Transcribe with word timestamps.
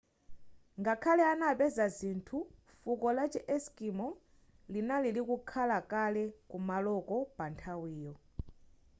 ngakhale 0.79 1.23
anapeza 1.33 1.85
zinthu 1.97 2.37
fuko 2.81 3.07
lachi 3.17 3.39
eskimo 3.55 4.07
linali 4.73 5.09
likukhalakale 5.17 6.23
kumaloko 6.49 7.15
pa 7.37 7.45
nthawiyo 7.53 8.13